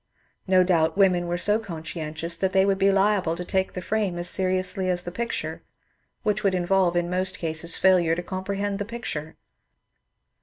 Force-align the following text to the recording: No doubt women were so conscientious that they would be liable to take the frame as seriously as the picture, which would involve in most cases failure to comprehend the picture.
No 0.47 0.63
doubt 0.63 0.97
women 0.97 1.27
were 1.27 1.37
so 1.37 1.59
conscientious 1.59 2.35
that 2.35 2.53
they 2.53 2.65
would 2.65 2.79
be 2.79 2.91
liable 2.91 3.35
to 3.35 3.45
take 3.45 3.73
the 3.73 3.83
frame 3.83 4.17
as 4.17 4.27
seriously 4.27 4.89
as 4.89 5.03
the 5.03 5.11
picture, 5.11 5.61
which 6.23 6.43
would 6.43 6.55
involve 6.55 6.95
in 6.95 7.07
most 7.07 7.37
cases 7.37 7.77
failure 7.77 8.15
to 8.15 8.23
comprehend 8.23 8.79
the 8.79 8.85
picture. 8.85 9.35